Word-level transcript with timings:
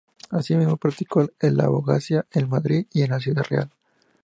Asimismo 0.31 0.77
practicó 0.77 1.27
la 1.41 1.65
abogacía 1.65 2.25
en 2.31 2.49
Madrid 2.49 2.87
y 2.91 3.03
en 3.03 3.19
Ciudad 3.19 3.43
Real. 3.47 3.69